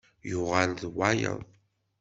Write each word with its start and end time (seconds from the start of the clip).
Yuɣal 0.29 0.71
d 0.81 0.83
wayeḍ. 0.93 1.41